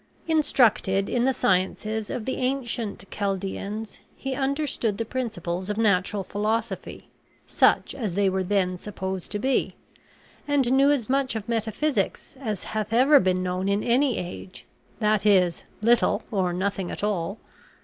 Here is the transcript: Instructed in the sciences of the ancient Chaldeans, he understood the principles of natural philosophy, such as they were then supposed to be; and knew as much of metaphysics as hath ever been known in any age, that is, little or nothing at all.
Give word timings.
Instructed 0.27 1.09
in 1.09 1.25
the 1.25 1.31
sciences 1.33 2.09
of 2.09 2.25
the 2.25 2.37
ancient 2.37 3.05
Chaldeans, 3.11 3.99
he 4.15 4.33
understood 4.33 4.97
the 4.97 5.05
principles 5.05 5.69
of 5.69 5.77
natural 5.77 6.23
philosophy, 6.23 7.07
such 7.45 7.93
as 7.93 8.15
they 8.15 8.27
were 8.27 8.43
then 8.43 8.79
supposed 8.79 9.29
to 9.31 9.37
be; 9.37 9.75
and 10.47 10.71
knew 10.71 10.89
as 10.89 11.07
much 11.07 11.35
of 11.35 11.47
metaphysics 11.47 12.35
as 12.39 12.63
hath 12.63 12.91
ever 12.93 13.19
been 13.19 13.43
known 13.43 13.69
in 13.69 13.83
any 13.83 14.17
age, 14.17 14.65
that 14.97 15.23
is, 15.23 15.61
little 15.83 16.23
or 16.31 16.51
nothing 16.51 16.89
at 16.89 17.03
all. 17.03 17.37